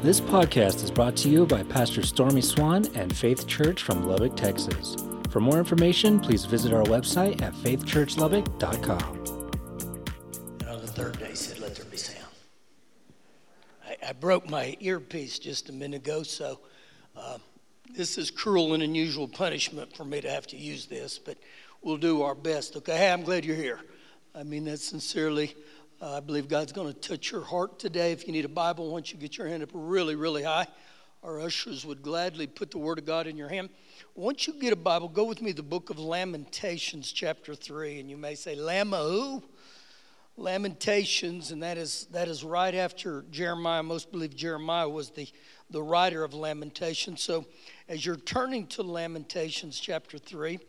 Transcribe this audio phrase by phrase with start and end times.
[0.00, 4.36] This podcast is brought to you by Pastor Stormy Swan and Faith Church from Lubbock,
[4.36, 4.94] Texas.
[5.28, 9.14] For more information, please visit our website at faithchurchlubbock.com.
[10.60, 12.28] And on the third day, said, Let there be sound.
[13.84, 16.60] I, I broke my earpiece just a minute ago, so
[17.16, 17.38] uh,
[17.92, 21.38] this is cruel and unusual punishment for me to have to use this, but
[21.82, 22.76] we'll do our best.
[22.76, 23.80] Okay, hey, I'm glad you're here.
[24.32, 25.56] I mean that sincerely.
[26.00, 28.12] Uh, I believe God's going to touch your heart today.
[28.12, 30.68] If you need a Bible, once you get your hand up really, really high,
[31.24, 33.68] our ushers would gladly put the Word of God in your hand.
[34.14, 37.98] Once you get a Bible, go with me to the book of Lamentations, chapter 3.
[37.98, 39.42] And you may say, Lama who?
[40.36, 43.82] Lamentations, and that is, that is right after Jeremiah.
[43.82, 45.28] Most believe Jeremiah was the,
[45.68, 47.22] the writer of Lamentations.
[47.22, 47.44] So
[47.88, 50.60] as you're turning to Lamentations, chapter 3,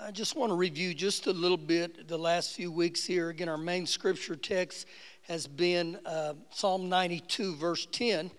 [0.00, 3.30] I just want to review just a little bit the last few weeks here.
[3.30, 4.86] Again, our main scripture text
[5.22, 8.30] has been uh, Psalm 92, verse 10,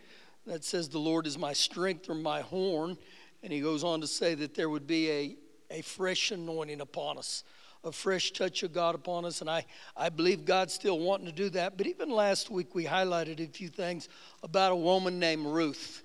[0.48, 2.98] that says, The Lord is my strength or my horn.
[3.44, 5.36] And he goes on to say that there would be a,
[5.70, 7.44] a fresh anointing upon us,
[7.84, 9.42] a fresh touch of God upon us.
[9.42, 9.66] And I,
[9.98, 11.78] I believe God's still wanting to do that.
[11.78, 14.08] But even last week, we highlighted a few things
[14.44, 16.04] about a woman named Ruth.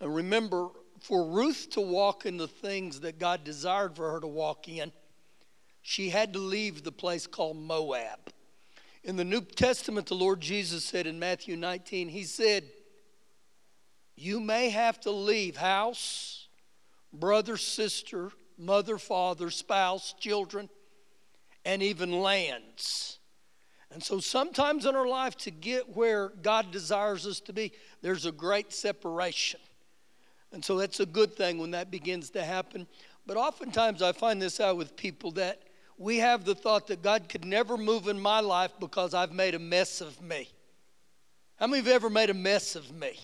[0.00, 0.70] And remember,
[1.04, 4.90] for Ruth to walk in the things that God desired for her to walk in,
[5.82, 8.32] she had to leave the place called Moab.
[9.02, 12.64] In the New Testament, the Lord Jesus said in Matthew 19, He said,
[14.16, 16.48] You may have to leave house,
[17.12, 20.70] brother, sister, mother, father, spouse, children,
[21.66, 23.18] and even lands.
[23.90, 28.24] And so sometimes in our life, to get where God desires us to be, there's
[28.24, 29.60] a great separation.
[30.54, 32.86] And so that's a good thing when that begins to happen.
[33.26, 35.62] But oftentimes I find this out with people that
[35.98, 39.56] we have the thought that God could never move in my life because I've made
[39.56, 40.48] a mess of me.
[41.56, 43.18] How many of you ever made a mess of me?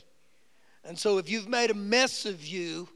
[0.84, 2.88] And so if you've made a mess of you,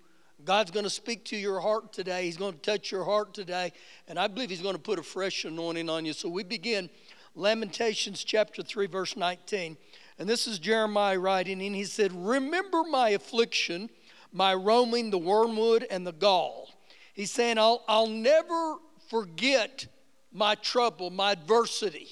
[0.45, 2.25] God's going to speak to your heart today.
[2.25, 3.73] He's going to touch your heart today.
[4.09, 6.13] And I believe He's going to put a fresh anointing on you.
[6.13, 6.91] So we begin
[7.37, 9.77] Lamentations chapter 3, verse 19.
[10.19, 13.91] And this is Jeremiah writing, and he said, Remember my affliction
[14.35, 16.69] my roaming the wormwood and the gall.
[17.15, 18.77] He's saying, I'll, I'll never
[19.09, 19.87] forget
[20.33, 22.09] my trouble, my adversity.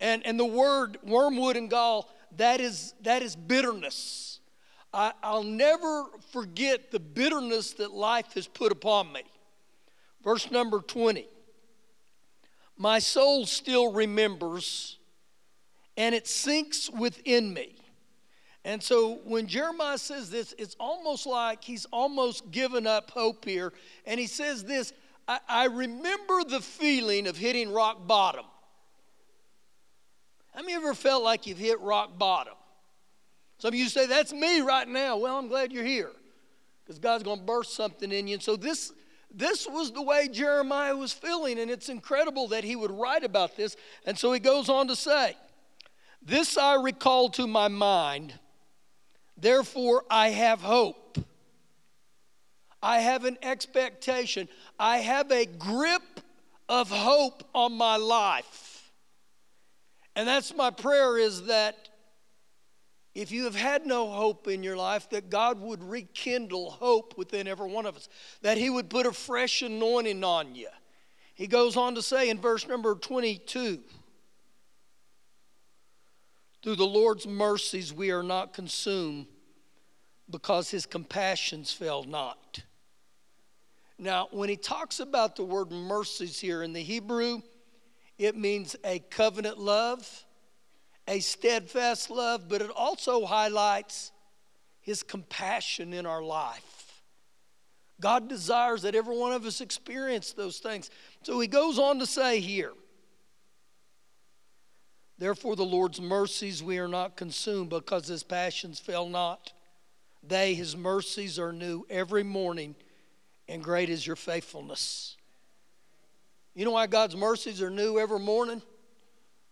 [0.00, 2.08] And, and the word wormwood and gall,
[2.38, 4.40] that is, that is bitterness.
[4.94, 9.22] I, I'll never forget the bitterness that life has put upon me.
[10.24, 11.28] Verse number 20.
[12.78, 14.98] My soul still remembers,
[15.96, 17.77] and it sinks within me.
[18.68, 23.72] And so when Jeremiah says this, it's almost like he's almost given up hope here.
[24.04, 24.92] And he says this
[25.26, 28.44] I, I remember the feeling of hitting rock bottom.
[30.54, 32.52] How many ever felt like you've hit rock bottom?
[33.56, 35.16] Some of you say, That's me right now.
[35.16, 36.12] Well, I'm glad you're here
[36.84, 38.34] because God's going to burst something in you.
[38.34, 38.92] And so this.
[39.30, 43.58] This was the way Jeremiah was feeling, and it's incredible that he would write about
[43.58, 43.76] this.
[44.06, 45.36] And so he goes on to say,
[46.22, 48.32] This I recall to my mind
[49.40, 51.18] Therefore, I have hope.
[52.82, 54.48] I have an expectation.
[54.78, 56.02] I have a grip
[56.68, 58.92] of hope on my life.
[60.16, 61.88] And that's my prayer is that
[63.14, 67.48] if you have had no hope in your life, that God would rekindle hope within
[67.48, 68.08] every one of us,
[68.42, 70.68] that He would put a fresh anointing on you.
[71.34, 73.80] He goes on to say in verse number 22
[76.62, 79.26] through the Lord's mercies, we are not consumed
[80.30, 82.62] because his compassions fail not.
[83.98, 87.42] Now, when he talks about the word mercies here in the Hebrew,
[88.18, 90.24] it means a covenant love,
[91.06, 94.12] a steadfast love, but it also highlights
[94.80, 97.02] his compassion in our life.
[98.00, 100.90] God desires that every one of us experience those things.
[101.22, 102.72] So he goes on to say here,
[105.18, 109.52] Therefore, the Lord's mercies we are not consumed because his passions fail not.
[110.22, 112.76] They, his mercies are new every morning,
[113.48, 115.16] and great is your faithfulness.
[116.54, 118.62] You know why God's mercies are new every morning?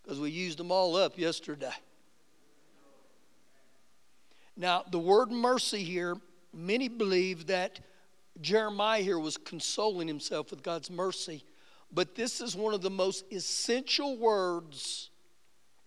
[0.03, 1.73] Because we used them all up yesterday.
[4.55, 6.15] Now, the word mercy here,
[6.53, 7.79] many believe that
[8.39, 11.43] Jeremiah here was consoling himself with God's mercy,
[11.91, 15.09] but this is one of the most essential words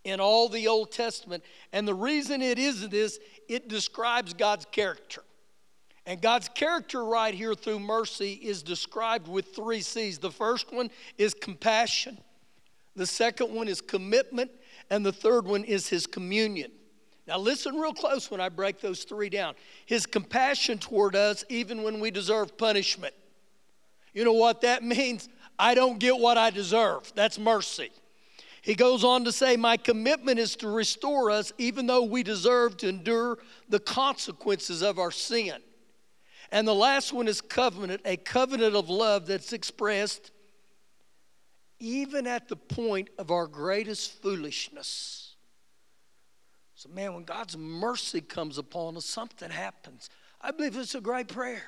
[0.04, 1.44] in all the Old Testament.
[1.72, 3.18] And the reason it is this,
[3.48, 5.22] it describes God's character.
[6.06, 10.18] And God's character right here through mercy is described with three C's.
[10.18, 12.18] The first one is compassion,
[12.96, 14.50] the second one is commitment,
[14.90, 16.72] and the third one is his communion.
[17.28, 19.54] Now, listen real close when I break those three down.
[19.86, 23.14] His compassion toward us, even when we deserve punishment.
[24.12, 25.28] You know what that means?
[25.56, 27.12] I don't get what I deserve.
[27.14, 27.90] That's mercy.
[28.62, 32.76] He goes on to say, My commitment is to restore us, even though we deserve
[32.78, 35.56] to endure the consequences of our sin.
[36.52, 40.32] And the last one is covenant, a covenant of love that's expressed
[41.78, 45.34] even at the point of our greatest foolishness.
[46.74, 50.10] So, man, when God's mercy comes upon us, something happens.
[50.40, 51.62] I believe it's a great prayer.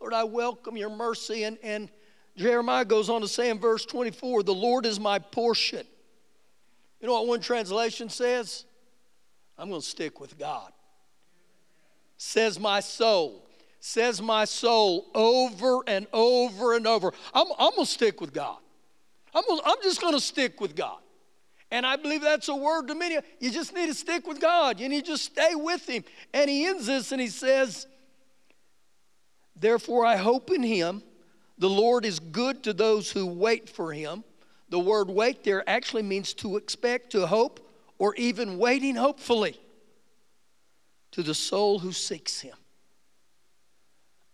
[0.00, 1.44] Lord, I welcome your mercy.
[1.44, 1.90] And, and
[2.36, 5.86] Jeremiah goes on to say in verse 24, The Lord is my portion.
[7.00, 8.64] You know what one translation says?
[9.56, 10.72] I'm going to stick with God.
[12.16, 13.44] Says my soul.
[13.80, 17.12] Says my soul over and over and over.
[17.32, 18.58] I'm, I'm going to stick with God.
[19.32, 20.98] I'm, gonna, I'm just going to stick with God.
[21.70, 23.18] And I believe that's a word to many.
[23.40, 24.80] You just need to stick with God.
[24.80, 26.02] You need to just stay with Him.
[26.32, 27.86] And He ends this and He says,
[29.54, 31.02] Therefore I hope in Him.
[31.58, 34.24] The Lord is good to those who wait for Him.
[34.70, 37.60] The word wait there actually means to expect, to hope,
[37.98, 39.58] or even waiting hopefully
[41.12, 42.54] to the soul who seeks Him.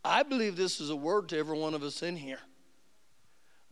[0.05, 2.41] I believe this is a word to every one of us in here.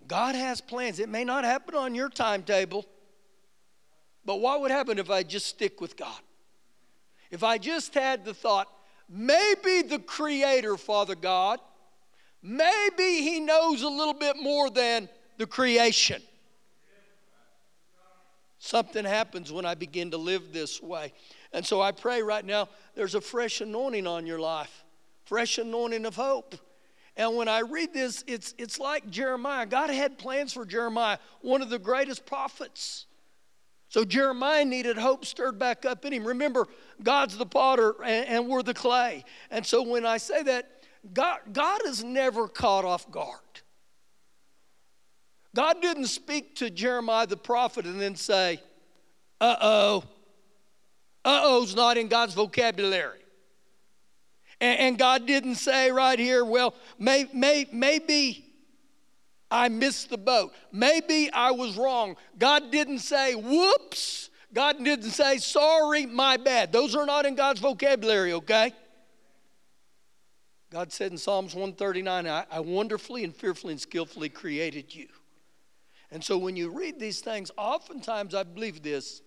[0.06, 0.99] God has plans.
[0.99, 2.87] It may not happen on your timetable,
[4.25, 6.20] but what would happen if I just stick with God?
[7.31, 8.69] If I just had the thought,
[9.09, 11.61] maybe the Creator, Father God,
[12.43, 16.23] maybe He knows a little bit more than the creation.
[18.64, 21.12] Something happens when I begin to live this way.
[21.53, 24.85] And so I pray right now there's a fresh anointing on your life,
[25.25, 26.55] fresh anointing of hope.
[27.17, 29.67] And when I read this, it's, it's like Jeremiah.
[29.67, 33.06] God had plans for Jeremiah, one of the greatest prophets.
[33.88, 36.25] So Jeremiah needed hope stirred back up in him.
[36.25, 36.69] Remember,
[37.03, 39.25] God's the potter and, and we're the clay.
[39.50, 43.51] And so when I say that, God, God is never caught off guard.
[45.54, 48.60] God didn't speak to Jeremiah the prophet and then say,
[49.40, 50.04] uh oh,
[51.25, 53.19] uh oh's not in God's vocabulary.
[54.60, 58.44] And, and, God didn't say right here, well, may, may, maybe
[59.50, 60.54] I missed the boat.
[60.70, 62.16] Maybe I was wrong.
[62.38, 64.31] God didn't say, whoops.
[64.54, 66.72] God didn't say, sorry, my bad.
[66.72, 68.72] Those are not in God's vocabulary, okay?
[70.70, 75.08] God said in Psalms 139, I, I wonderfully and fearfully and skillfully created you.
[76.12, 79.23] And so when you read these things, oftentimes I believe this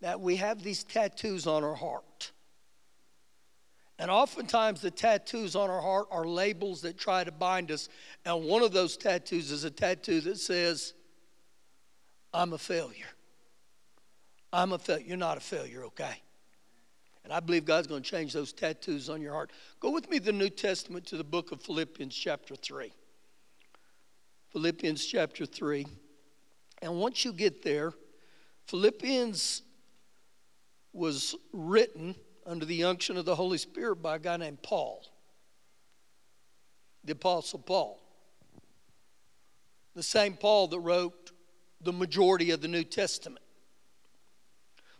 [0.00, 2.32] that we have these tattoos on our heart.
[3.98, 7.88] And oftentimes the tattoos on our heart are labels that try to bind us.
[8.24, 10.92] And one of those tattoos is a tattoo that says,
[12.32, 13.06] I'm a failure.
[14.52, 15.04] I'm a failure.
[15.06, 16.20] You're not a failure, okay?
[17.24, 19.52] And I believe God's going to change those tattoos on your heart.
[19.80, 22.92] Go with me to the New Testament to the book of Philippians, chapter 3.
[24.54, 25.84] Philippians chapter 3.
[26.80, 27.92] And once you get there,
[28.68, 29.62] Philippians
[30.92, 32.14] was written
[32.46, 35.04] under the unction of the Holy Spirit by a guy named Paul,
[37.02, 38.00] the Apostle Paul.
[39.96, 41.32] The same Paul that wrote
[41.80, 43.44] the majority of the New Testament.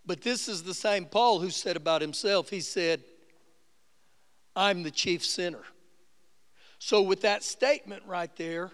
[0.04, 3.04] But this is the same Paul who said about himself, he said,
[4.56, 5.62] I'm the chief sinner.
[6.80, 8.72] So, with that statement right there,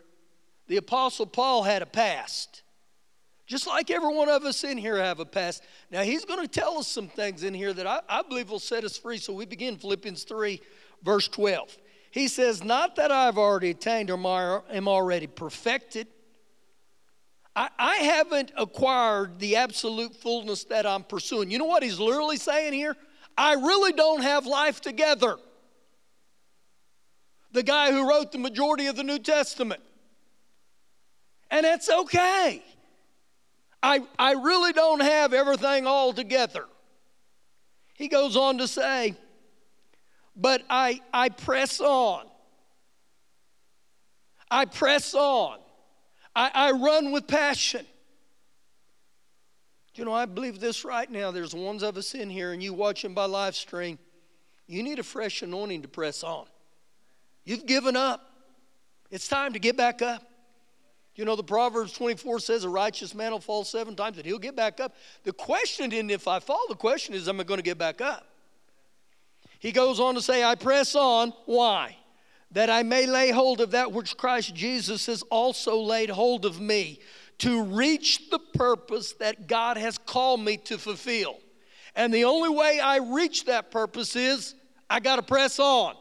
[0.70, 2.62] the Apostle Paul had a past.
[3.48, 5.64] Just like every one of us in here have a past.
[5.90, 8.60] Now, he's going to tell us some things in here that I, I believe will
[8.60, 9.18] set us free.
[9.18, 10.60] So we begin Philippians 3,
[11.02, 11.76] verse 12.
[12.12, 16.06] He says, Not that I've already attained or am already perfected.
[17.56, 21.50] I, I haven't acquired the absolute fullness that I'm pursuing.
[21.50, 22.96] You know what he's literally saying here?
[23.36, 25.36] I really don't have life together.
[27.50, 29.82] The guy who wrote the majority of the New Testament.
[31.50, 32.62] And it's okay.
[33.82, 36.64] I, I really don't have everything all together.
[37.94, 39.14] He goes on to say,
[40.36, 42.26] but I, I press on.
[44.50, 45.58] I press on.
[46.34, 47.86] I, I run with passion.
[49.94, 51.30] You know, I believe this right now.
[51.30, 53.98] There's ones of us in here, and you watching by live stream,
[54.66, 56.46] you need a fresh anointing to press on.
[57.44, 58.30] You've given up.
[59.10, 60.22] It's time to get back up.
[61.20, 64.38] You know, the Proverbs 24 says a righteous man will fall seven times and he'll
[64.38, 64.94] get back up.
[65.24, 68.00] The question isn't if I fall, the question is, am I going to get back
[68.00, 68.26] up?
[69.58, 71.34] He goes on to say, I press on.
[71.44, 71.98] Why?
[72.52, 76.58] That I may lay hold of that which Christ Jesus has also laid hold of
[76.58, 77.00] me
[77.40, 81.36] to reach the purpose that God has called me to fulfill.
[81.94, 84.54] And the only way I reach that purpose is
[84.88, 85.96] I got to press on.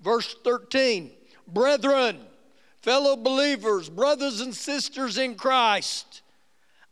[0.00, 1.10] Verse 13
[1.48, 2.20] Brethren,
[2.82, 6.22] fellow believers, brothers and sisters in Christ,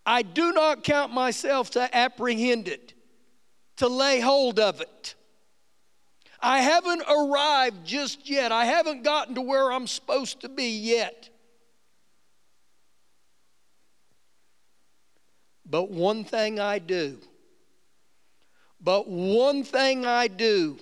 [0.04, 2.94] I do not count myself to apprehend it,
[3.76, 5.14] to lay hold of it.
[6.40, 8.52] I haven't arrived just yet.
[8.52, 11.30] I haven't gotten to where I'm supposed to be yet.
[15.70, 17.18] But one thing I do,
[18.80, 20.78] but one thing I do,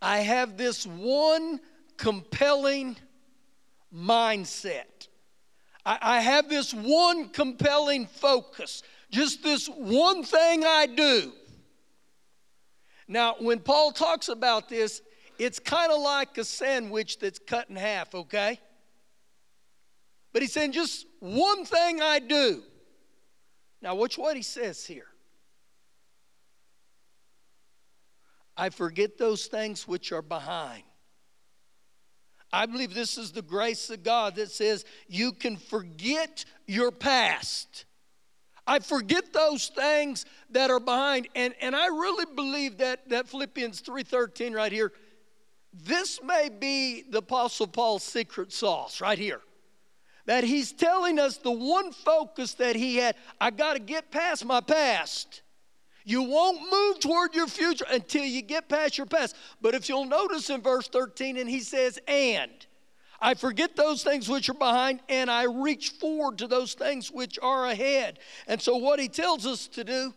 [0.00, 1.60] I have this one
[1.96, 2.96] compelling
[3.94, 5.08] mindset.
[5.84, 11.32] I, I have this one compelling focus, just this one thing I do.
[13.08, 15.02] Now, when Paul talks about this,
[15.38, 18.60] it's kind of like a sandwich that's cut in half, okay?
[20.32, 22.62] But he's saying just one thing I do.
[23.82, 25.06] Now, watch what he says here.
[28.56, 30.84] I forget those things which are behind.
[32.52, 37.86] I believe this is the grace of God that says you can forget your past.
[38.66, 41.28] I forget those things that are behind.
[41.34, 44.92] And, and I really believe that, that Philippians 3.13 right here,
[45.72, 49.40] this may be the Apostle Paul's secret sauce right here.
[50.26, 54.44] That he's telling us the one focus that he had, I got to get past
[54.44, 55.42] my past.
[56.04, 59.36] You won't move toward your future until you get past your past.
[59.60, 62.50] But if you'll notice in verse 13, and he says, and.
[63.24, 67.38] I forget those things which are behind and I reach forward to those things which
[67.40, 68.18] are ahead.
[68.48, 70.12] And so, what he tells us to do,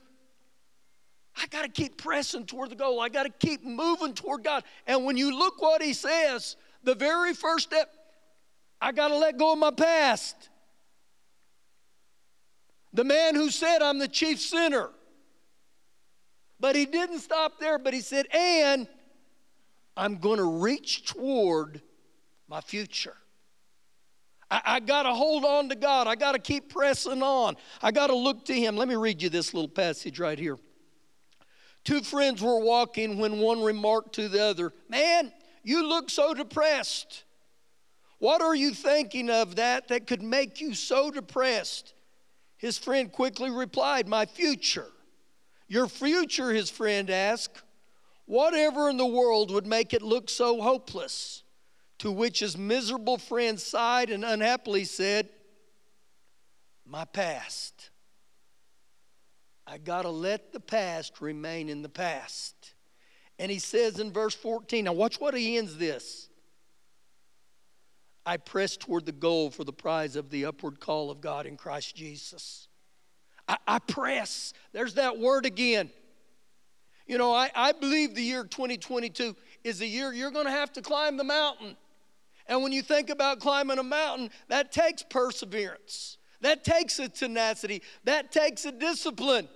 [1.37, 2.99] I got to keep pressing toward the goal.
[2.99, 4.63] I got to keep moving toward God.
[4.87, 7.93] And when you look what he says, the very first step,
[8.81, 10.49] I got to let go of my past.
[12.91, 14.89] The man who said, I'm the chief sinner.
[16.65, 18.87] But he didn't stop there, but he said, and
[19.95, 21.79] I'm going to reach toward
[22.47, 23.15] my future.
[24.49, 26.07] I, I got to hold on to God.
[26.07, 27.55] I got to keep pressing on.
[27.83, 28.77] I got to look to Him.
[28.77, 30.57] Let me read you this little passage right here.
[31.83, 35.31] Two friends were walking when one remarked to the other, Man,
[35.61, 37.25] you look so depressed.
[38.17, 41.93] What are you thinking of that that could make you so depressed?
[42.57, 44.87] His friend quickly replied, My future.
[45.67, 47.61] Your future, his friend asked.
[48.25, 51.43] Whatever in the world would make it look so hopeless?
[51.99, 55.29] To which his miserable friend sighed and unhappily said,
[56.85, 57.89] My past.
[59.67, 62.73] I got to let the past remain in the past.
[63.39, 66.29] And he says in verse 14, now watch what he ends this.
[68.25, 71.57] I press toward the goal for the prize of the upward call of God in
[71.57, 72.67] Christ Jesus.
[73.47, 74.53] I, I press.
[74.73, 75.89] There's that word again.
[77.07, 80.73] You know, I, I believe the year 2022 is a year you're going to have
[80.73, 81.77] to climb the mountain.
[82.47, 87.81] And when you think about climbing a mountain, that takes perseverance, that takes a tenacity,
[88.03, 89.47] that takes a discipline.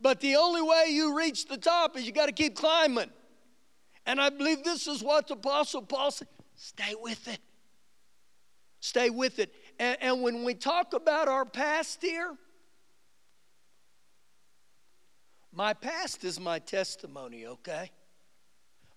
[0.00, 3.10] But the only way you reach the top is you got to keep climbing.
[4.06, 7.40] And I believe this is what the Apostle Paul said stay with it.
[8.80, 9.52] Stay with it.
[9.78, 12.36] And, and when we talk about our past here,
[15.52, 17.90] my past is my testimony, okay?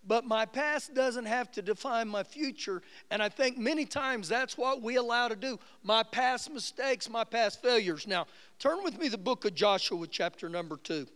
[0.05, 2.81] but my past doesn't have to define my future.
[3.09, 7.23] And I think many times that's what we allow to do my past mistakes, my
[7.23, 8.05] past failures.
[8.05, 8.27] Now,
[8.59, 11.07] turn with me the book of Joshua, chapter number two.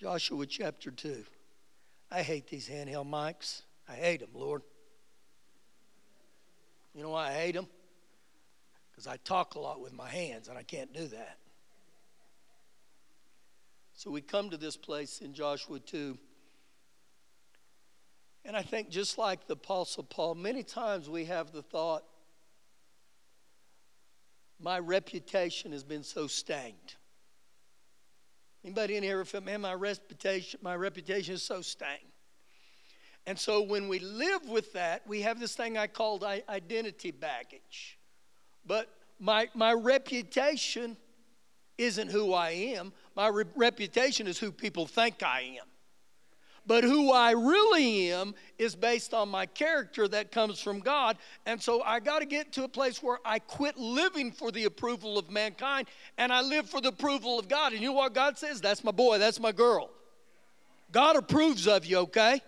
[0.00, 1.24] Joshua, chapter two.
[2.10, 3.62] I hate these handheld mics.
[3.88, 4.62] I hate them, Lord.
[6.94, 7.66] You know why I hate them?
[8.90, 11.38] Because I talk a lot with my hands, and I can't do that.
[14.02, 16.18] So we come to this place in Joshua 2.
[18.44, 22.02] And I think just like the Apostle Paul, many times we have the thought,
[24.58, 26.96] my reputation has been so stained.
[28.64, 32.00] Anybody in here feel, man, my reputation, my reputation is so stained.
[33.24, 38.00] And so when we live with that, we have this thing I called identity baggage.
[38.66, 38.88] But
[39.20, 40.96] my, my reputation
[41.78, 42.92] isn't who I am.
[43.14, 45.66] My re- reputation is who people think I am.
[46.64, 51.16] But who I really am is based on my character that comes from God.
[51.44, 54.64] And so I got to get to a place where I quit living for the
[54.64, 55.88] approval of mankind
[56.18, 57.72] and I live for the approval of God.
[57.72, 58.60] And you know what God says?
[58.60, 59.90] That's my boy, that's my girl.
[60.92, 62.40] God approves of you, okay?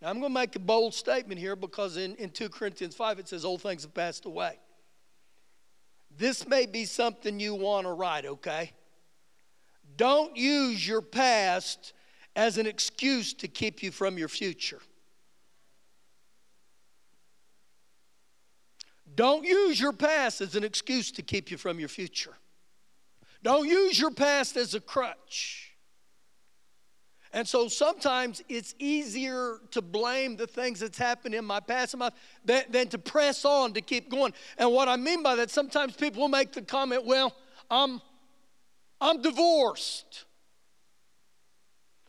[0.00, 3.18] Now I'm going to make a bold statement here because in, in 2 Corinthians 5
[3.18, 4.58] it says, Old things have passed away.
[6.18, 8.72] This may be something you want to write, okay?
[9.96, 11.92] Don't use your past
[12.34, 14.80] as an excuse to keep you from your future.
[19.14, 22.34] Don't use your past as an excuse to keep you from your future.
[23.42, 25.65] Don't use your past as a crutch.
[27.36, 31.94] And so sometimes it's easier to blame the things that's happened in my past
[32.46, 34.32] than, than to press on to keep going.
[34.56, 37.36] And what I mean by that, sometimes people will make the comment, well,
[37.70, 38.00] I'm,
[39.02, 40.24] I'm divorced.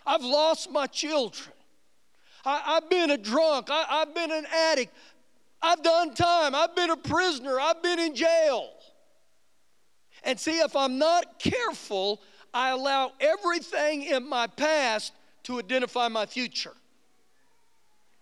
[0.06, 1.54] I've lost my children.
[2.46, 3.68] I, have been a drunk.
[3.70, 4.96] I, I've been an addict.
[5.62, 6.56] I've done time.
[6.56, 7.60] I've been a prisoner.
[7.60, 8.70] I've been in jail.
[10.24, 12.22] And see, if I'm not careful,
[12.54, 15.14] I allow everything in my past
[15.44, 16.74] to identify my future.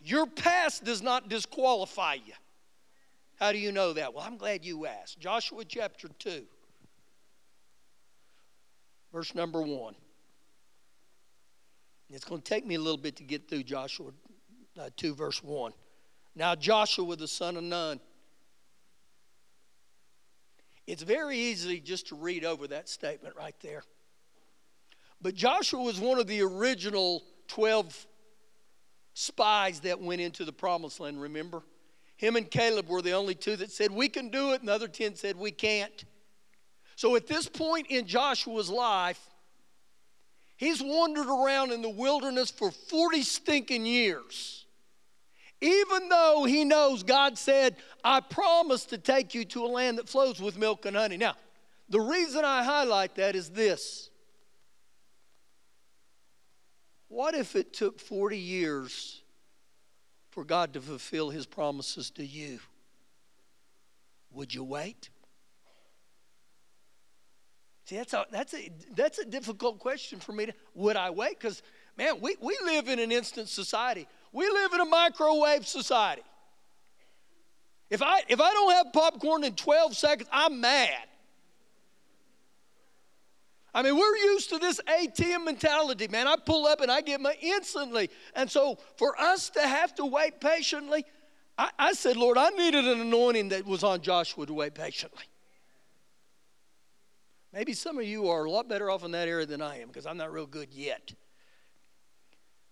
[0.01, 2.33] Your past does not disqualify you.
[3.39, 4.13] How do you know that?
[4.13, 5.19] Well, I'm glad you asked.
[5.19, 6.43] Joshua chapter 2,
[9.11, 9.95] verse number 1.
[12.11, 14.11] It's going to take me a little bit to get through Joshua
[14.79, 15.73] uh, 2, verse 1.
[16.35, 17.99] Now, Joshua, the son of Nun.
[20.85, 23.83] It's very easy just to read over that statement right there.
[25.21, 28.07] But Joshua was one of the original 12
[29.13, 31.63] spies that went into the promised land, remember?
[32.17, 34.73] Him and Caleb were the only two that said, We can do it, and the
[34.73, 36.05] other 10 said, We can't.
[36.95, 39.19] So at this point in Joshua's life,
[40.55, 44.65] he's wandered around in the wilderness for 40 stinking years.
[45.61, 50.07] Even though he knows God said, I promise to take you to a land that
[50.07, 51.17] flows with milk and honey.
[51.17, 51.35] Now,
[51.89, 54.09] the reason I highlight that is this
[57.15, 59.21] what if it took 40 years
[60.31, 62.59] for God to fulfill his promises to you?
[64.31, 65.09] Would you wait?
[67.85, 71.39] See, that's a, that's a, that's a difficult question for me to, would I wait?
[71.39, 71.63] Because,
[71.97, 74.07] man, we, we live in an instant society.
[74.33, 76.23] We live in a microwave society.
[77.89, 81.07] If I, if I don't have popcorn in 12 seconds, I'm mad.
[83.75, 86.27] I mean, we're used to this ATM mentality, man.
[86.27, 88.09] I pull up and I get my instantly.
[88.33, 91.03] And so for us to have to wait patiently,
[91.57, 95.25] I, I said, Lord, I needed an anointing that was on Joshua to wait patiently.
[97.51, 99.89] Maybe some of you are a lot better off in that area than I am
[99.89, 101.13] because I'm not real good yet.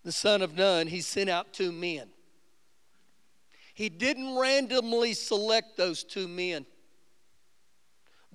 [0.04, 2.08] The son of Nun, he sent out two men.
[3.74, 6.64] He didn't randomly select those two men.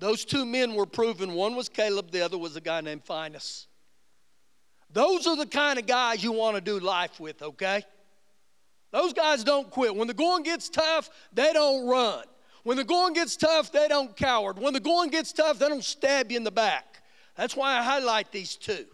[0.00, 1.34] Those two men were proven.
[1.34, 3.66] One was Caleb, the other was a guy named Phinehas.
[4.90, 7.82] Those are the kind of guys you want to do life with, okay?
[8.92, 9.94] Those guys don't quit.
[9.94, 12.24] When the going gets tough, they don't run.
[12.64, 14.58] When the going gets tough, they don't coward.
[14.58, 17.02] When the going gets tough, they don't stab you in the back.
[17.36, 18.86] That's why I highlight these two.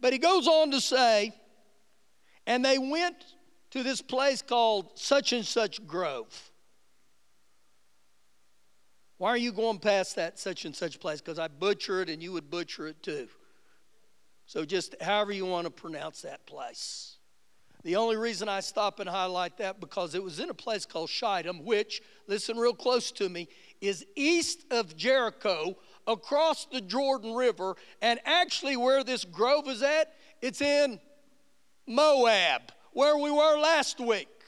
[0.00, 1.32] But he goes on to say,
[2.48, 3.16] and they went
[3.70, 6.51] to this place called such and such grove.
[9.22, 11.20] Why are you going past that such and such place?
[11.20, 13.28] Because I butcher it and you would butcher it too.
[14.46, 17.18] So just however you want to pronounce that place.
[17.84, 21.08] The only reason I stop and highlight that because it was in a place called
[21.08, 23.46] Shittim, which, listen real close to me,
[23.80, 25.76] is east of Jericho
[26.08, 27.76] across the Jordan River.
[28.00, 30.98] And actually, where this grove is at, it's in
[31.86, 34.41] Moab, where we were last week.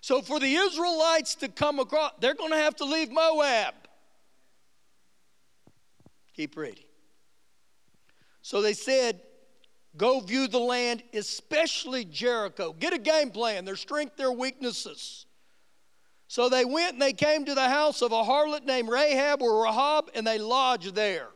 [0.00, 3.74] So, for the Israelites to come across, they're going to have to leave Moab.
[6.34, 6.84] Keep reading.
[8.42, 9.20] So they said,
[9.96, 12.72] Go view the land, especially Jericho.
[12.72, 15.26] Get a game plan, their strength, their weaknesses.
[16.28, 19.64] So they went and they came to the house of a harlot named Rahab or
[19.64, 21.28] Rahab, and they lodged there.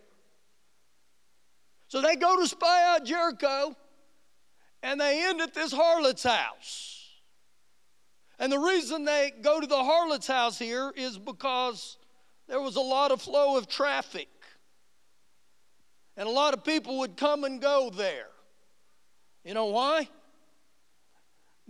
[1.89, 3.77] So they go to spy out Jericho,
[4.85, 6.94] and they end at this harlot's house.
[8.39, 11.99] And the reason they go to the harlot's house here is because
[12.49, 14.29] there was a lot of flow of traffic.
[16.17, 18.29] And a lot of people would come and go there.
[19.45, 20.09] You know why?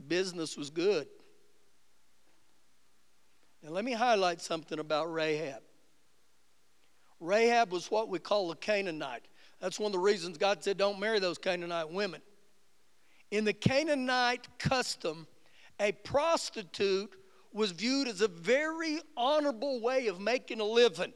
[0.08, 1.06] Business was good.
[3.62, 5.62] Now, let me highlight something about Rahab.
[7.20, 9.26] Rahab was what we call a Canaanite.
[9.60, 12.20] That's one of the reasons God said, don't marry those Canaanite women.
[13.30, 15.26] In the Canaanite custom,
[15.80, 17.14] a prostitute
[17.52, 21.12] was viewed as a very honorable way of making a living.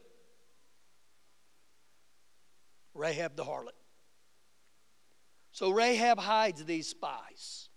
[2.93, 3.71] Rahab the harlot.
[5.51, 7.69] So Rahab hides these spies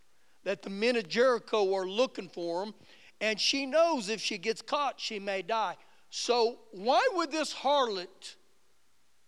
[0.45, 2.75] that the men of Jericho are looking for them,
[3.21, 5.77] and she knows if she gets caught, she may die.
[6.11, 8.37] So, why would this harlot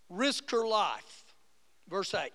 [0.09, 1.33] risk her life?
[1.89, 2.31] Verse 8.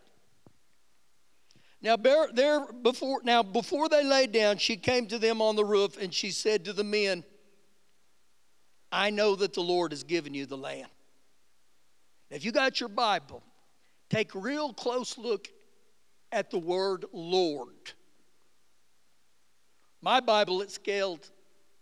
[1.83, 6.01] Now, there before, now, before they laid down, she came to them on the roof
[6.01, 7.25] and she said to the men,
[8.93, 10.89] I know that the Lord has given you the land.
[12.29, 13.43] If you got your Bible,
[14.11, 15.49] take a real close look
[16.33, 17.93] at the word Lord.
[20.03, 21.31] My Bible, it's scaled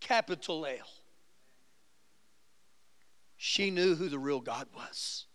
[0.01, 0.75] capital L.
[3.37, 5.27] She knew who the real God was.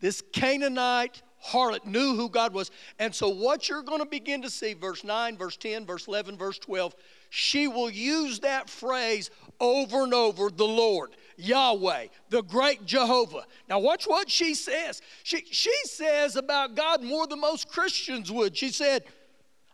[0.00, 2.70] This Canaanite harlot knew who God was.
[2.98, 6.36] And so, what you're going to begin to see, verse 9, verse 10, verse 11,
[6.36, 6.94] verse 12,
[7.30, 13.44] she will use that phrase over and over the Lord, Yahweh, the great Jehovah.
[13.68, 15.02] Now, watch what she says.
[15.22, 18.56] She, she says about God more than most Christians would.
[18.56, 19.04] She said,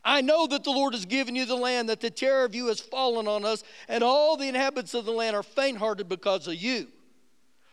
[0.05, 2.67] I know that the Lord has given you the land, that the terror of you
[2.67, 6.49] has fallen on us, and all the inhabitants of the land are faint hearted because
[6.49, 6.89] of you.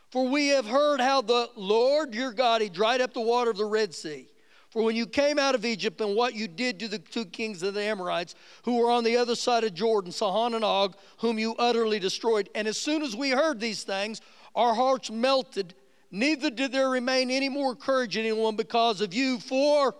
[0.10, 3.58] For we have heard how the Lord your God, he dried up the water of
[3.58, 4.28] the Red Sea.
[4.70, 7.64] For when you came out of Egypt and what you did to the two kings
[7.64, 11.40] of the Amorites who were on the other side of Jordan, Sihon and Og, whom
[11.40, 12.50] you utterly destroyed.
[12.54, 14.22] And as soon as we heard these things,
[14.56, 15.74] our hearts melted.
[16.12, 19.96] Neither did there remain any more courage in anyone because of you, for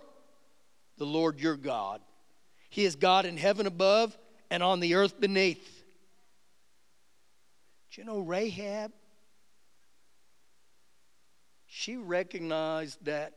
[0.98, 2.00] the Lord your God.
[2.68, 4.16] He is God in heaven above
[4.50, 5.82] and on the earth beneath.
[7.90, 8.92] Do you know Rahab?
[11.80, 13.32] She recognized that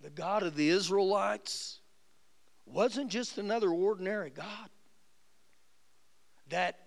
[0.00, 1.80] the God of the Israelites
[2.64, 4.70] wasn't just another ordinary God.
[6.50, 6.78] That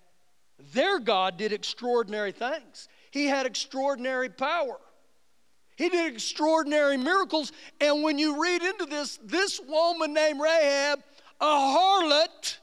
[0.72, 2.88] their God did extraordinary things.
[3.12, 4.80] He had extraordinary power.
[5.76, 7.52] He did extraordinary miracles.
[7.82, 11.00] And when you read into this, this woman named Rahab,
[11.42, 12.58] a harlot,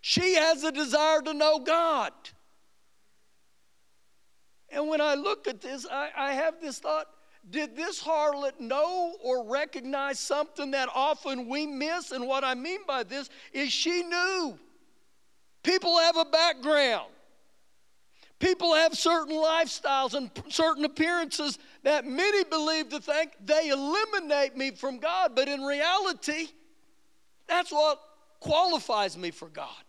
[0.00, 2.12] she has a desire to know God.
[4.70, 7.06] And when I look at this, I, I have this thought
[7.50, 12.10] did this harlot know or recognize something that often we miss?
[12.10, 14.58] And what I mean by this is she knew.
[15.62, 17.10] People have a background.
[18.38, 24.70] People have certain lifestyles and certain appearances that many believe to think they eliminate me
[24.70, 26.48] from God, but in reality,
[27.48, 28.00] that's what
[28.38, 29.82] qualifies me for God.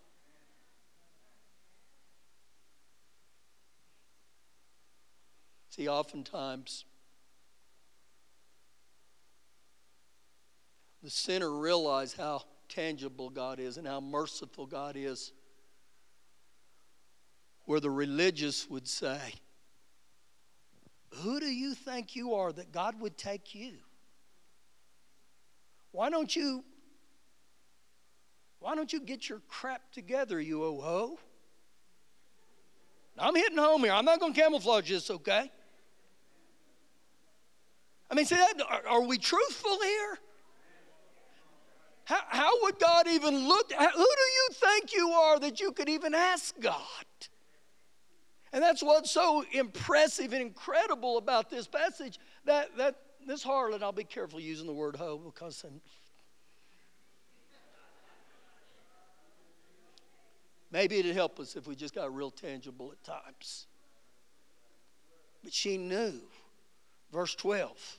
[5.80, 6.84] See, oftentimes
[11.02, 15.32] the sinner realize how tangible God is and how merciful God is.
[17.64, 19.22] Where the religious would say,
[21.12, 23.76] Who do you think you are that God would take you?
[25.94, 26.66] Why don't you
[28.60, 31.20] why don't you get your crap together, you oh ho?
[33.18, 33.94] I'm hitting home here.
[33.94, 35.50] I'm not going to camouflage this, okay?
[38.12, 38.36] I mean, see,
[38.70, 40.18] are, are we truthful here?
[42.06, 43.72] How, how would God even look?
[43.72, 46.76] Who do you think you are that you could even ask God?
[48.52, 52.96] And that's what's so impressive and incredible about this passage that, that
[53.28, 55.80] this harlot, I'll be careful using the word hoe because I'm,
[60.72, 63.68] maybe it'd help us if we just got real tangible at times.
[65.44, 66.20] But she knew.
[67.12, 67.99] Verse 12.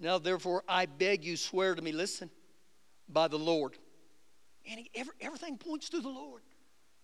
[0.00, 2.30] Now, therefore, I beg you, swear to me, listen,
[3.08, 3.76] by the Lord.
[4.70, 6.42] And he, every, everything points to the Lord.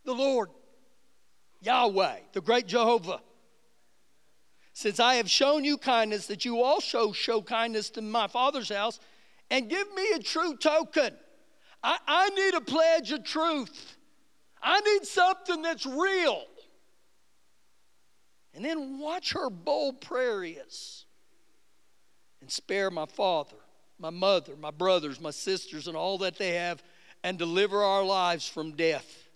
[0.04, 0.50] The Lord,
[1.60, 3.20] Yahweh, the great Jehovah.
[4.74, 9.00] Since I have shown you kindness, that you also show kindness to my father's house,
[9.50, 11.14] and give me a true token.
[11.82, 13.96] I, I need a pledge of truth.
[14.62, 16.44] I need something that's real.
[18.54, 21.03] And then watch her bold prayer is.
[22.44, 23.56] And spare my father
[23.98, 26.82] my mother, my brothers, my sisters, and all that they have,
[27.22, 29.28] and deliver our lives from death.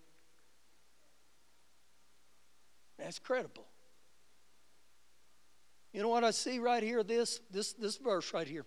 [2.98, 3.64] That's credible.
[5.92, 7.02] You know what I see right here?
[7.02, 8.66] This, this, this verse right here.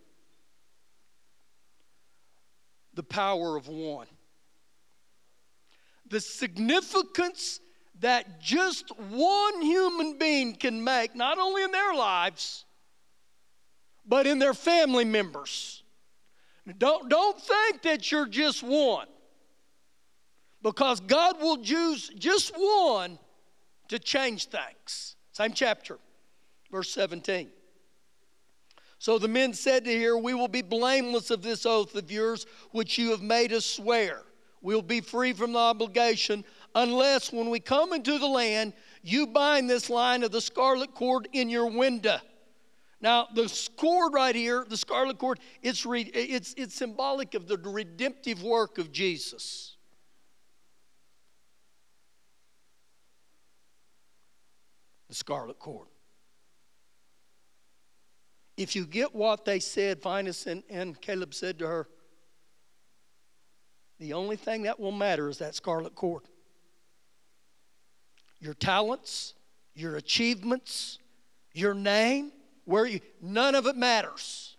[2.93, 4.07] The power of one.
[6.09, 7.59] The significance
[7.99, 12.65] that just one human being can make, not only in their lives,
[14.05, 15.83] but in their family members.
[16.77, 19.07] Don't, don't think that you're just one.
[20.61, 23.17] Because God will use just one
[23.87, 25.15] to change things.
[25.31, 25.97] Same chapter,
[26.71, 27.49] verse 17.
[28.99, 32.45] So the men said to her, We will be blameless of this oath of yours,
[32.71, 34.21] which you have made us swear.
[34.61, 39.67] We'll be free from the obligation unless when we come into the land, you bind
[39.67, 42.19] this line of the scarlet cord in your window.
[43.01, 47.57] Now, the cord right here, the scarlet cord, it's, re, it's, it's symbolic of the
[47.57, 49.75] redemptive work of Jesus.
[55.09, 55.87] The scarlet cord.
[58.55, 61.87] If you get what they said, Phinehas and, and Caleb said to her,
[63.99, 66.23] the only thing that will matter is that scarlet cord.
[68.39, 69.33] Your talents,
[69.73, 70.99] your achievements,
[71.53, 72.31] your name,
[72.71, 74.55] where you, none of it matters.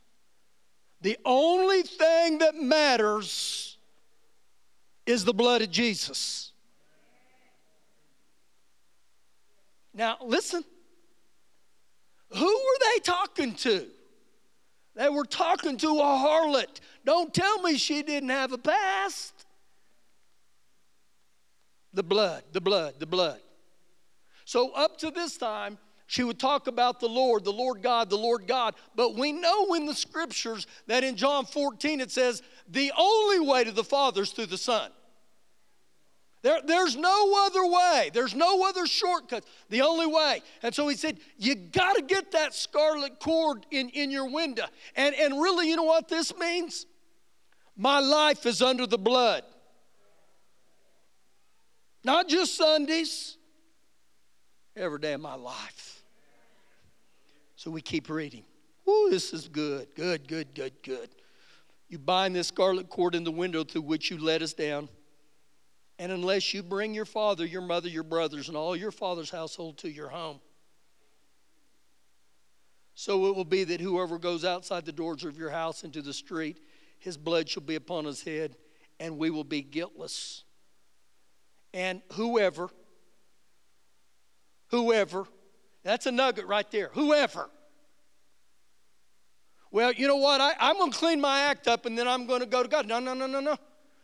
[1.00, 3.78] The only thing that matters
[5.06, 6.52] is the blood of Jesus.
[9.94, 10.62] Now, listen.
[12.34, 13.86] Who were they talking to?
[14.94, 16.80] They were talking to a harlot.
[17.04, 19.46] Don't tell me she didn't have a past.
[21.94, 23.40] The blood, the blood, the blood.
[24.44, 25.78] So, up to this time,
[26.12, 28.74] she would talk about the Lord, the Lord God, the Lord God.
[28.94, 33.64] But we know in the scriptures that in John 14 it says, the only way
[33.64, 34.90] to the Father is through the Son.
[36.42, 38.10] There, there's no other way.
[38.12, 39.46] There's no other shortcut.
[39.70, 40.42] The only way.
[40.62, 44.66] And so he said, You got to get that scarlet cord in, in your window.
[44.94, 46.84] And, and really, you know what this means?
[47.74, 49.44] My life is under the blood.
[52.04, 53.38] Not just Sundays,
[54.76, 56.01] every day of my life.
[57.62, 58.42] So we keep reading.
[58.88, 61.08] Ooh, this is good, good, good, good, good.
[61.88, 64.88] You bind this scarlet cord in the window through which you let us down.
[65.96, 69.78] And unless you bring your father, your mother, your brothers, and all your father's household
[69.78, 70.40] to your home,
[72.96, 76.12] so it will be that whoever goes outside the doors of your house into the
[76.12, 76.58] street,
[76.98, 78.56] his blood shall be upon his head,
[78.98, 80.42] and we will be guiltless.
[81.72, 82.70] And whoever,
[84.70, 85.28] whoever,
[85.84, 86.90] that's a nugget right there.
[86.92, 87.48] Whoever.
[89.70, 90.40] Well, you know what?
[90.40, 92.68] I, I'm going to clean my act up and then I'm going to go to
[92.68, 92.86] God.
[92.86, 93.56] No, no, no, no, no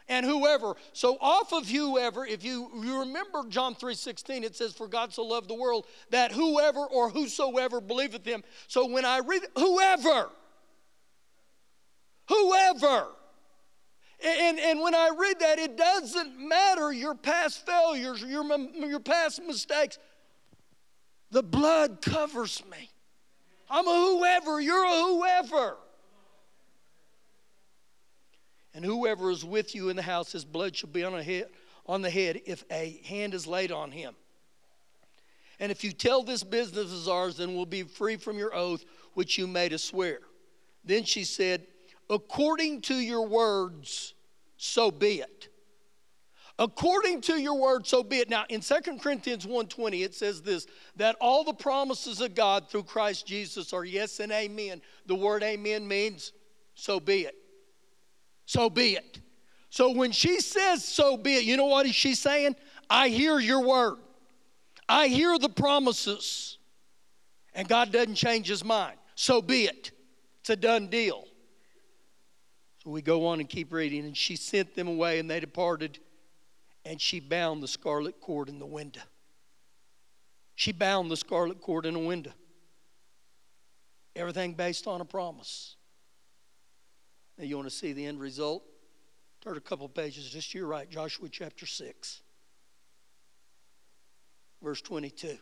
[0.09, 0.75] and whoever.
[0.93, 5.25] So off of whoever, if you, you remember John 3:16, it says, For God so
[5.25, 8.43] loved the world that whoever or whosoever believeth him.
[8.67, 10.31] So when I read whoever,
[12.29, 13.09] whoever.
[14.21, 19.41] And, and when I read that, it doesn't matter your past failures, your, your past
[19.47, 19.97] mistakes.
[21.31, 22.91] The blood covers me.
[23.71, 25.77] I'm a whoever, you're a whoever.
[28.75, 31.47] And whoever is with you in the house, his blood shall be on, a head,
[31.87, 34.15] on the head if a hand is laid on him.
[35.61, 38.85] And if you tell this business is ours, then we'll be free from your oath
[39.15, 40.21] which you made us swear.
[40.85, 41.67] Then she said,
[42.09, 44.15] According to your words,
[44.57, 45.49] so be it.
[46.59, 48.29] According to your word, so be it.
[48.29, 50.67] Now, in 2 Corinthians 1.20, it says this,
[50.97, 54.83] that all the promises of God through Christ Jesus are yes and amen.
[55.07, 56.33] The word amen means,
[56.75, 57.37] so be it
[58.49, 59.21] so be it.
[59.69, 62.57] So when she says, so be it, you know what she's saying?
[62.89, 63.99] I hear your word,
[64.89, 66.57] I hear the promises,
[67.53, 68.97] and God doesn't change his mind.
[69.15, 69.91] So be it.
[70.41, 71.27] It's a done deal.
[72.83, 74.07] So we go on and keep reading.
[74.07, 75.99] And she sent them away, and they departed,
[76.89, 79.03] and she bound the scarlet cord in the window.
[80.55, 82.33] She bound the scarlet cord in a window.
[84.17, 85.77] Everything based on a promise.
[87.37, 88.65] Now, you want to see the end result?
[89.43, 92.23] Turn a couple pages just to your right, Joshua chapter 6,
[94.63, 95.37] verse 22.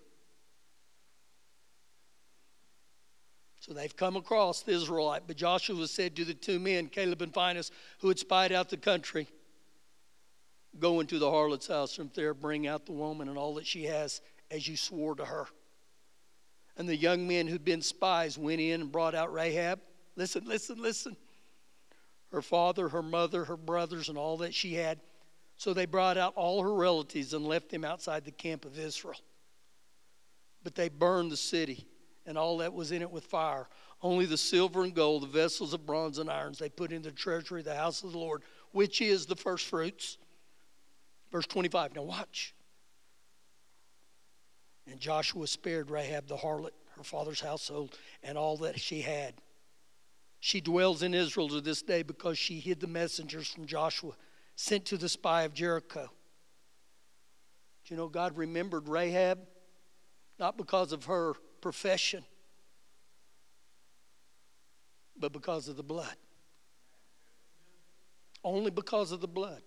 [3.61, 7.33] So they've come across the Israelite, but Joshua said to the two men, Caleb and
[7.33, 9.29] Phinehas, who had spied out the country,
[10.79, 13.85] Go into the harlot's house from there, bring out the woman and all that she
[13.85, 15.47] has, as you swore to her.
[16.77, 19.81] And the young men who'd been spies went in and brought out Rahab.
[20.17, 21.17] Listen, listen, listen
[22.33, 25.01] her father, her mother, her brothers, and all that she had.
[25.57, 29.17] So they brought out all her relatives and left them outside the camp of Israel.
[30.63, 31.87] But they burned the city
[32.27, 33.69] and all that was in it with fire.
[34.03, 37.13] Only the silver and gold, the vessels of bronze and irons, they put in the
[37.13, 40.19] treasury, of the house of the Lord, which is the first fruits.
[41.37, 41.95] Verse 25.
[41.95, 42.55] Now watch.
[44.91, 49.35] And Joshua spared Rahab the harlot, her father's household, and all that she had.
[50.41, 54.13] She dwells in Israel to this day because she hid the messengers from Joshua
[54.55, 56.09] sent to the spy of Jericho.
[57.85, 59.41] Do you know God remembered Rahab?
[60.39, 62.25] Not because of her profession,
[65.19, 66.17] but because of the blood.
[68.43, 69.61] Only because of the blood.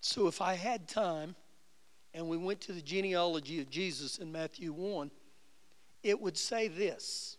[0.00, 1.34] So if I had time
[2.14, 5.10] and we went to the genealogy of Jesus in Matthew 1,
[6.02, 7.36] it would say this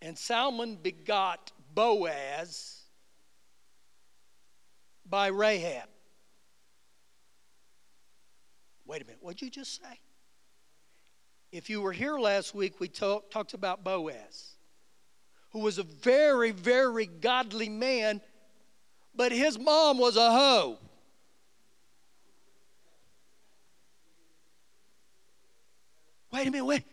[0.00, 2.82] And Salmon begot Boaz
[5.08, 5.88] by Rahab.
[8.86, 10.00] Wait a minute, what'd you just say?
[11.52, 14.56] If you were here last week, we talk, talked about Boaz,
[15.50, 18.20] who was a very, very godly man,
[19.14, 20.78] but his mom was a hoe.
[26.38, 26.84] Wait a minute, wait.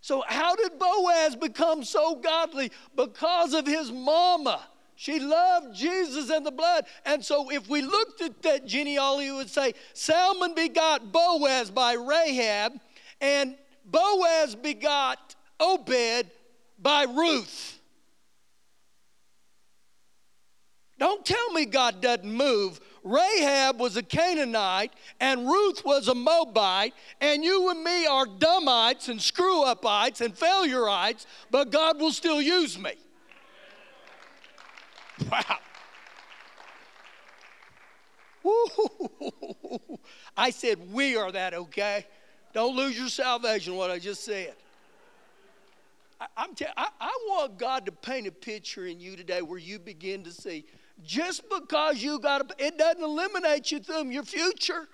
[0.00, 2.72] So, how did Boaz become so godly?
[2.96, 4.60] Because of his mama.
[4.96, 6.86] She loved Jesus and the blood.
[7.04, 11.92] And so, if we looked at that genealogy, we would say Salmon begot Boaz by
[11.92, 12.72] Rahab,
[13.20, 16.28] and Boaz begot Obed
[16.80, 17.78] by Ruth.
[20.98, 22.80] Don't tell me God doesn't move.
[23.06, 29.08] Rahab was a Canaanite and Ruth was a Moabite, and you and me are dumbites
[29.08, 32.92] and screw upites and failurites, but God will still use me.
[35.30, 35.58] Wow.
[40.36, 42.06] I said, we are that, okay?
[42.52, 44.54] Don't lose your salvation, what I just said.
[46.20, 49.58] I, am t- I, I want God to paint a picture in you today where
[49.58, 50.66] you begin to see
[51.04, 54.88] just because you got it doesn't eliminate you from your future.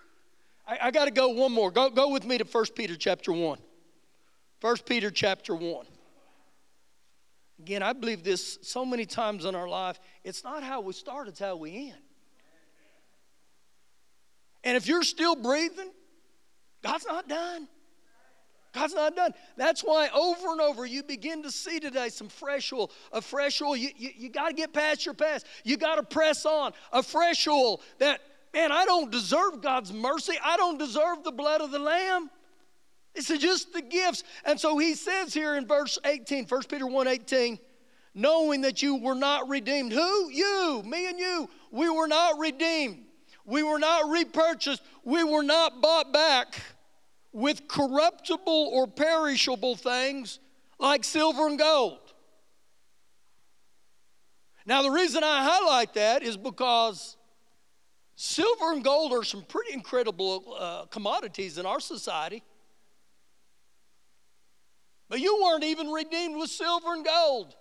[0.67, 1.71] I, I got to go one more.
[1.71, 3.59] Go, go with me to 1 Peter chapter 1.
[4.61, 5.87] 1 Peter chapter 1.
[7.59, 9.99] Again, I believe this so many times in our life.
[10.25, 11.99] It's not how we start, it's how we end.
[14.65, 15.91] And if you're still breathing,
[16.83, 17.69] God's not done.
[18.73, 19.35] God's not done.
[19.57, 23.61] That's why over and over you begin to see today some fresh oil, a fresh
[23.61, 23.77] oil.
[23.77, 25.47] You, you, you got to get past your past.
[25.63, 26.73] You got to press on.
[26.93, 28.21] A fresh oil that,
[28.55, 30.35] man, I don't deserve God's mercy.
[30.43, 32.31] I don't deserve the blood of the Lamb.
[33.15, 34.25] It's just the gifts.
[34.45, 37.59] And so he says here in verse 18, 1 Peter 1 18,
[38.15, 39.93] knowing that you were not redeemed.
[39.93, 40.31] Who?
[40.31, 41.51] You, me and you.
[41.71, 43.05] We were not redeemed.
[43.45, 44.83] We were not repurchased.
[45.05, 46.59] We were not bought back
[47.33, 50.39] with corruptible or perishable things
[50.79, 51.99] like silver and gold.
[54.65, 57.17] Now, the reason I highlight that is because
[58.15, 62.43] silver and gold are some pretty incredible uh, commodities in our society.
[65.09, 67.55] But you weren't even redeemed with silver and gold.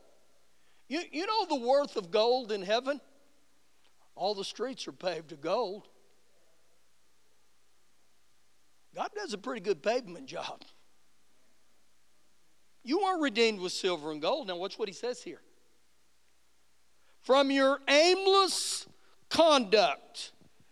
[0.88, 3.02] You, you know the worth of gold in heaven?
[4.16, 5.88] All the streets are paved with gold.
[8.96, 10.64] God does a pretty good pavement job.
[12.84, 14.48] You weren't redeemed with silver and gold.
[14.48, 15.42] Now, watch what he says here.
[17.22, 18.88] From your aimless
[19.30, 20.32] conduct,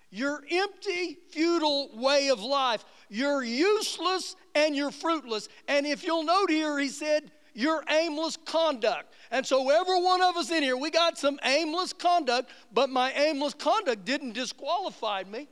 [0.09, 5.47] your empty, futile way of life, you're useless and you're fruitless.
[5.67, 9.13] And if you'll note here, he said, your aimless conduct.
[9.31, 13.11] And so, every one of us in here, we got some aimless conduct, but my
[13.13, 15.47] aimless conduct didn't disqualify me,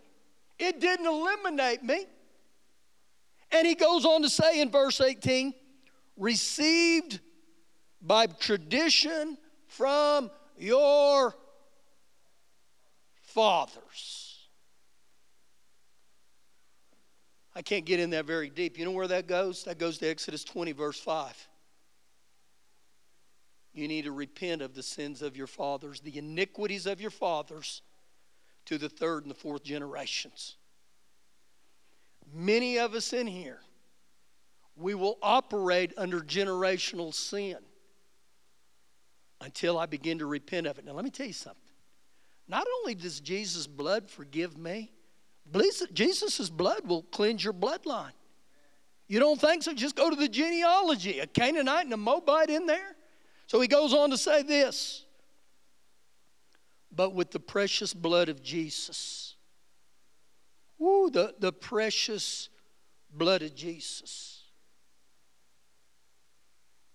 [0.57, 2.05] it didn't eliminate me.
[3.51, 5.53] And he goes on to say in verse 18,
[6.17, 7.19] received
[8.01, 11.33] by tradition from your
[13.21, 14.47] fathers.
[17.55, 18.77] I can't get in that very deep.
[18.77, 19.63] You know where that goes?
[19.63, 21.47] That goes to Exodus 20, verse 5.
[23.73, 27.81] You need to repent of the sins of your fathers, the iniquities of your fathers,
[28.65, 30.55] to the third and the fourth generations.
[32.33, 33.61] Many of us in here,
[34.75, 37.57] we will operate under generational sin
[39.41, 40.85] until I begin to repent of it.
[40.85, 41.61] Now, let me tell you something.
[42.47, 44.91] Not only does Jesus' blood forgive me,
[45.93, 48.11] Jesus' blood will cleanse your bloodline.
[49.07, 49.73] You don't think so?
[49.73, 52.95] Just go to the genealogy a Canaanite and a Moabite in there.
[53.47, 55.05] So he goes on to say this
[56.91, 59.26] But with the precious blood of Jesus,
[61.09, 62.49] The, the precious
[63.11, 64.43] blood of Jesus.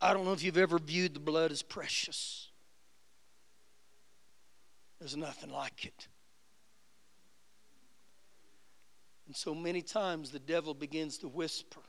[0.00, 2.48] I don't know if you've ever viewed the blood as precious.
[4.98, 6.08] There's nothing like it.
[9.26, 11.80] And so many times the devil begins to whisper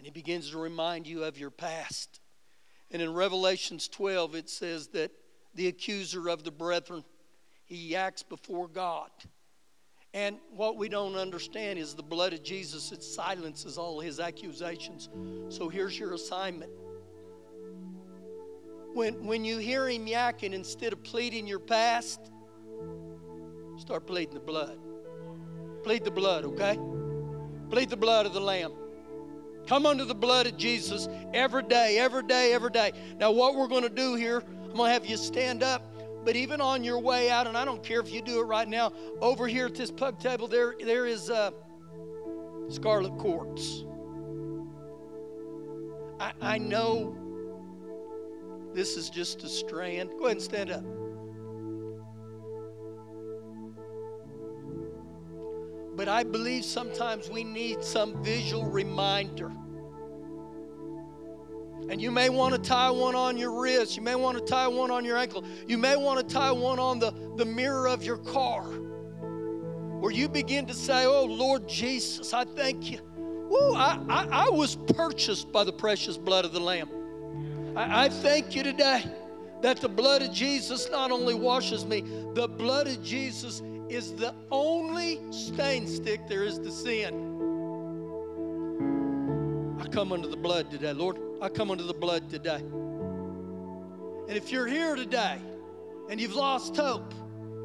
[0.00, 2.20] and he begins to remind you of your past.
[2.90, 5.12] And in Revelations 12, it says that
[5.54, 7.04] the accuser of the brethren,
[7.66, 9.10] he acts before God.
[10.12, 15.08] And what we don't understand is the blood of Jesus, it silences all his accusations.
[15.48, 16.72] So here's your assignment.
[18.92, 22.30] When, when you hear him yakking, instead of pleading your past,
[23.80, 24.78] Start pleading the blood.
[25.84, 26.78] Plead the blood, okay?
[27.70, 28.74] Plead the blood of the Lamb.
[29.66, 32.92] Come under the blood of Jesus every day, every day, every day.
[33.16, 35.82] Now, what we're going to do here, I'm going to have you stand up,
[36.24, 38.68] but even on your way out, and I don't care if you do it right
[38.68, 41.50] now, over here at this pug table, there, there is uh,
[42.68, 43.84] scarlet quartz.
[46.18, 47.16] I, I know
[48.74, 50.10] this is just a strand.
[50.18, 50.84] Go ahead and stand up.
[55.96, 59.52] But I believe sometimes we need some visual reminder.
[61.90, 63.96] And you may want to tie one on your wrist.
[63.96, 65.44] You may want to tie one on your ankle.
[65.66, 68.62] You may want to tie one on the, the mirror of your car.
[68.62, 73.00] Where you begin to say, Oh, Lord Jesus, I thank you.
[73.16, 76.88] Woo, I, I, I was purchased by the precious blood of the Lamb.
[77.76, 79.04] I, I thank you today
[79.60, 82.02] that the blood of Jesus not only washes me,
[82.34, 87.29] the blood of Jesus is the only stain stick there is to sin.
[89.92, 91.18] Come under the blood today, Lord.
[91.42, 92.62] I come under the blood today.
[94.28, 95.38] And if you're here today
[96.08, 97.12] and you've lost hope,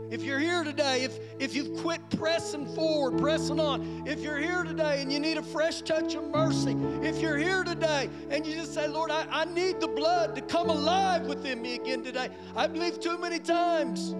[0.10, 4.64] if you're here today, if, if you've quit pressing forward, pressing on, if you're here
[4.64, 8.56] today and you need a fresh touch of mercy, if you're here today and you
[8.56, 12.30] just say, Lord, I, I need the blood to come alive within me again today,
[12.56, 14.16] I believe too many times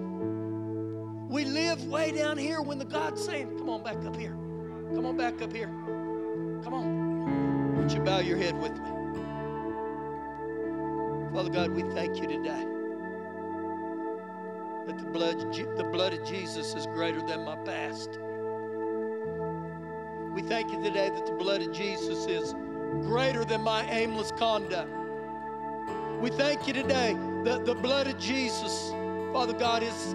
[1.28, 4.36] we live way down here when the God's saying, Come on back up here.
[4.94, 5.68] Come on back up here.
[6.62, 7.05] Come on.
[7.76, 8.90] Won't you bow your head with me?
[11.32, 12.64] Father God, we thank you today
[14.86, 15.38] that the blood,
[15.76, 18.18] the blood of Jesus is greater than my past.
[20.34, 22.54] We thank you today that the blood of Jesus is
[23.02, 24.90] greater than my aimless conduct.
[26.20, 27.14] We thank you today
[27.44, 28.90] that the blood of Jesus,
[29.34, 30.14] Father God, is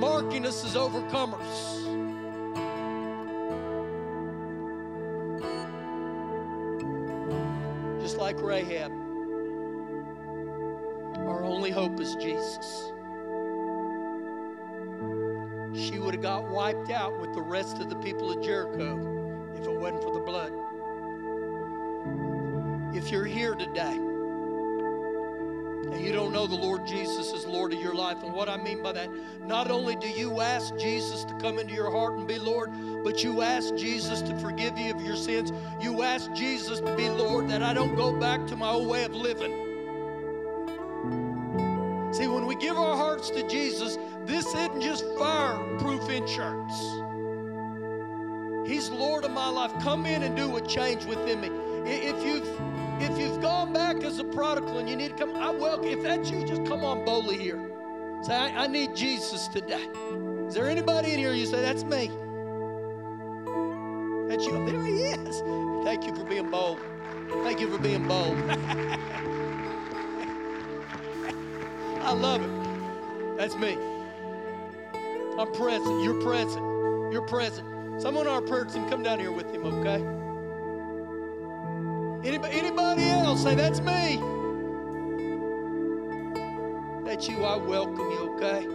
[0.00, 1.91] marking us as overcomers.
[8.42, 8.90] Rahab,
[11.28, 12.92] our only hope is Jesus.
[15.74, 19.64] She would have got wiped out with the rest of the people of Jericho if
[19.64, 20.52] it wasn't for the blood.
[22.96, 23.96] If you're here today,
[25.92, 28.22] and you don't know the Lord Jesus as Lord of your life.
[28.22, 29.10] And what I mean by that,
[29.46, 32.70] not only do you ask Jesus to come into your heart and be Lord,
[33.02, 35.52] but you ask Jesus to forgive you of your sins.
[35.80, 39.04] You ask Jesus to be Lord, that I don't go back to my old way
[39.04, 39.52] of living.
[42.12, 46.74] See, when we give our hearts to Jesus, this isn't just fireproof insurance.
[48.68, 49.72] He's Lord of my life.
[49.80, 51.50] Come in and do a change within me.
[51.84, 52.48] If you've
[53.00, 55.86] if you've gone back as a prodigal and you need to come, I welcome.
[55.86, 57.58] If that's you, just come on boldly here.
[58.22, 59.88] Say, I, I need Jesus today.
[60.46, 62.08] Is there anybody in here you say, that's me?
[64.40, 64.64] You.
[64.64, 65.42] There he is.
[65.84, 66.78] Thank you for being bold.
[67.44, 68.36] Thank you for being bold.
[72.00, 73.36] I love it.
[73.36, 73.76] That's me.
[75.38, 76.02] I'm present.
[76.02, 77.12] You're present.
[77.12, 78.00] You're present.
[78.00, 80.02] Someone on our prayer team, come down here with him, okay?
[82.26, 83.42] Anybody, anybody else?
[83.42, 84.18] Say, that's me.
[87.04, 87.44] That's you.
[87.44, 88.66] I welcome you, okay?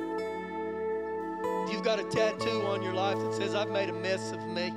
[1.66, 4.46] If you've got a tattoo on your life that says, I've made a mess of
[4.48, 4.74] me,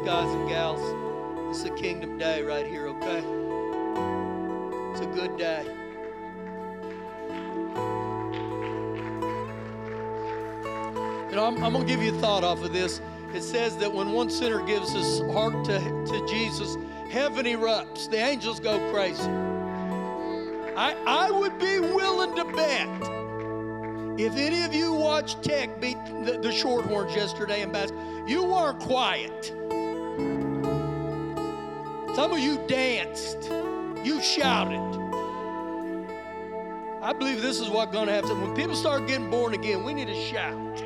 [0.00, 0.80] guys and gals.
[1.50, 3.18] It's a kingdom day right here, okay?
[4.92, 5.64] It's a good day.
[11.28, 13.00] You know, I'm, I'm going to give you a thought off of this.
[13.34, 16.76] It says that when one sinner gives his heart to, to Jesus,
[17.10, 18.10] heaven erupts.
[18.10, 19.22] The angels go crazy.
[20.76, 22.88] I, I would be willing to bet
[24.20, 28.78] if any of you watched Tech beat the, the Shorthorns yesterday in basketball, you weren't
[28.78, 29.52] quiet.
[32.20, 33.50] Some of you danced.
[34.04, 34.78] You shouted.
[37.00, 38.42] I believe this is what's going to happen.
[38.42, 40.78] When people start getting born again, we need to shout.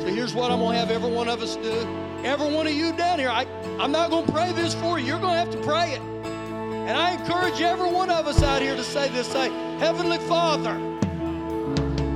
[0.00, 1.86] So here's what I'm going to have every one of us do.
[2.24, 3.46] Every one of you down here, I,
[3.78, 5.04] I'm not going to pray this for you.
[5.04, 6.00] You're going to have to pray it.
[6.00, 9.50] And I encourage every one of us out here to say this say,
[9.80, 10.97] Heavenly Father,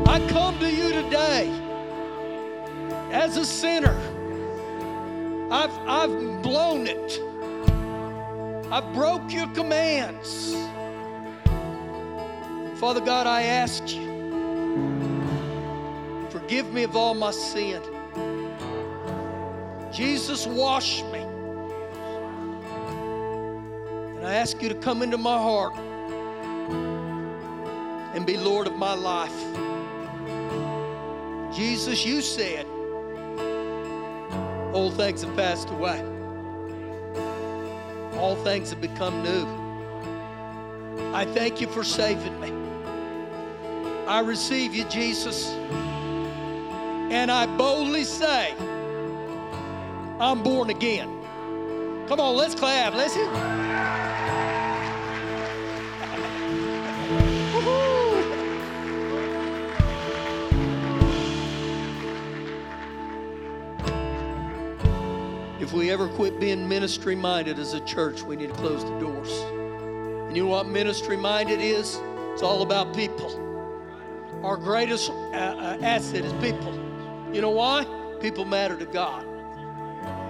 [0.06, 1.50] I come to you today
[3.12, 3.96] as a sinner.
[5.50, 7.20] I've, I've blown it.
[8.70, 10.54] I've broke your commands.
[12.80, 14.10] Father God, I ask you,
[16.30, 17.82] forgive me of all my sin.
[19.92, 21.20] Jesus, wash me.
[24.16, 25.76] And I ask you to come into my heart
[28.14, 29.71] and be Lord of my life.
[31.54, 32.66] Jesus, you said,
[34.72, 36.02] old things have passed away.
[38.18, 39.46] All things have become new.
[41.12, 42.50] I thank you for saving me.
[44.06, 45.50] I receive you, Jesus.
[47.10, 48.54] And I boldly say,
[50.18, 51.08] I'm born again.
[52.08, 52.94] Come on, let's clap.
[52.94, 53.61] Let's hit.
[65.72, 68.98] If we ever quit being ministry minded as a church, we need to close the
[68.98, 69.30] doors.
[70.28, 71.98] And you know what ministry minded is?
[72.34, 73.32] It's all about people.
[74.42, 76.74] Our greatest uh, uh, asset is people.
[77.32, 77.86] You know why?
[78.20, 79.24] People matter to God.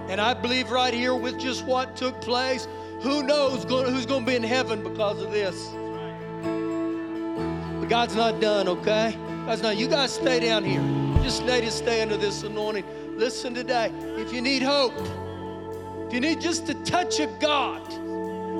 [0.09, 2.65] And I believe right here with just what took place,
[3.01, 5.71] who knows who's going to be in heaven because of this.
[7.81, 9.17] But God's not done, okay?
[9.45, 9.75] God's not.
[9.75, 10.81] You guys stay down here.
[11.21, 12.85] Just stay to stay under this anointing.
[13.17, 13.91] Listen today.
[14.15, 14.93] If you need hope,
[16.13, 17.81] you need just a touch of God,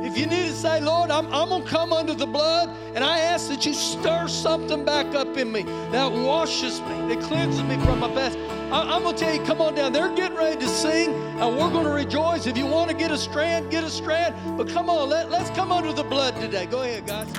[0.03, 3.03] if you need to say, Lord, I'm, I'm going to come under the blood, and
[3.03, 7.61] I ask that you stir something back up in me that washes me, that cleanses
[7.61, 8.37] me from my past.
[8.71, 9.93] I, am going to tell you, come on down.
[9.93, 12.47] They're getting ready to sing, and we're going to rejoice.
[12.47, 14.35] If you want to get a strand, get a strand.
[14.57, 16.65] But come on, let, let's come under the blood today.
[16.65, 17.31] Go ahead, guys.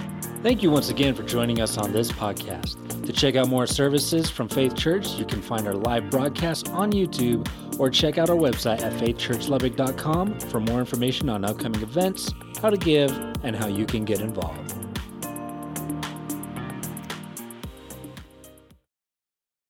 [0.44, 3.06] Thank you once again for joining us on this podcast.
[3.06, 6.92] To check out more services from Faith Church, you can find our live broadcast on
[6.92, 7.48] YouTube
[7.80, 12.76] or check out our website at faithchurchlubbock.com for more information on upcoming events, how to
[12.76, 13.10] give,
[13.42, 14.83] and how you can get involved.